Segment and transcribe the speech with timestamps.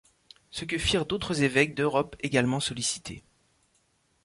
[0.49, 3.23] Ce que firent d'autres évêques d'Europe, également sollicités.